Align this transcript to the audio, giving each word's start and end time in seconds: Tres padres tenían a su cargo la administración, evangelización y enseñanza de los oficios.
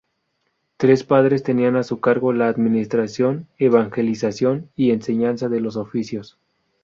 Tres 0.77 1.03
padres 1.03 1.43
tenían 1.43 1.75
a 1.75 1.83
su 1.83 1.99
cargo 1.99 2.33
la 2.33 2.47
administración, 2.47 3.47
evangelización 3.59 4.67
y 4.75 4.89
enseñanza 4.89 5.47
de 5.47 5.59
los 5.61 5.75
oficios. 5.75 6.39